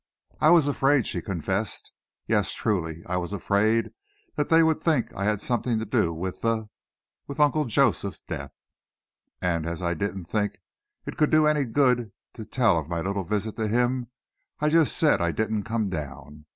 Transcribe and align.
"I 0.39 0.49
was 0.49 0.67
afraid," 0.67 1.05
she 1.05 1.21
confessed. 1.21 1.91
"Yes, 2.25 2.53
truly, 2.53 3.03
I 3.05 3.17
was 3.17 3.31
afraid 3.31 3.91
that 4.35 4.49
they 4.49 4.63
would 4.63 4.79
think 4.79 5.13
I 5.13 5.25
had 5.25 5.39
something 5.41 5.77
to 5.77 5.85
do 5.85 6.11
with 6.11 6.41
the 6.41 6.69
with 7.27 7.39
Uncle 7.39 7.65
Joseph's 7.65 8.19
death. 8.21 8.51
And 9.43 9.67
as 9.67 9.83
I 9.83 9.93
didn't 9.93 10.23
think 10.25 10.57
it 11.05 11.17
could 11.17 11.29
do 11.29 11.45
any 11.45 11.65
good 11.65 12.13
to 12.33 12.45
tell 12.45 12.79
of 12.79 12.89
my 12.89 12.99
little 13.01 13.25
visit 13.25 13.57
to 13.57 13.67
him, 13.67 14.07
I 14.59 14.69
just 14.69 14.97
said 14.97 15.21
I 15.21 15.31
didn't 15.31 15.65
come 15.65 15.87
down. 15.87 16.47